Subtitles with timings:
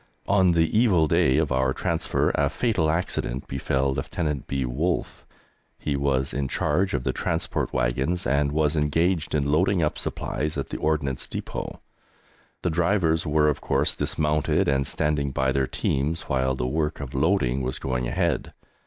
[0.27, 4.65] On the evil day of our transfer a fatal accident befell Lieutenant B.
[4.65, 5.27] Wolffe.
[5.77, 10.57] He was in charge of the transport wagons and was engaged in loading up supplies
[10.57, 11.77] at the Ordnance Depôt.
[12.63, 17.13] The drivers were, of course, dismounted and standing by their teams while the work of
[17.13, 18.53] loading was going ahead.